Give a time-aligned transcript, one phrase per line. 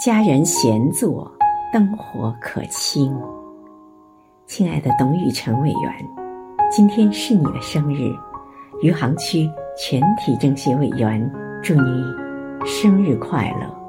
[0.00, 1.30] 家人闲坐，
[1.70, 3.14] 灯火可亲。
[4.46, 5.94] 亲爱的董宇辰委员，
[6.70, 8.10] 今天是你的生日，
[8.80, 11.30] 余杭区全体政协委员，
[11.62, 12.02] 祝你
[12.64, 13.79] 生日快乐。